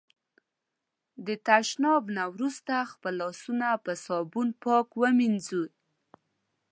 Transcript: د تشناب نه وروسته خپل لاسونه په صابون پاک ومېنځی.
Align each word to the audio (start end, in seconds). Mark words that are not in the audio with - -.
د 1.25 1.27
تشناب 1.47 2.03
نه 2.17 2.23
وروسته 2.33 2.89
خپل 2.91 3.13
لاسونه 3.21 3.67
په 3.83 3.91
صابون 4.05 4.47
پاک 4.63 4.87
ومېنځی. 4.99 5.63